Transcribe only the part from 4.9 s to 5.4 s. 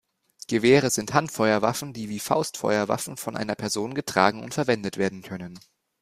werden